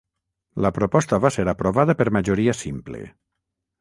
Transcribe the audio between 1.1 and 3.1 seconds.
va ser aprovada per majoria simple.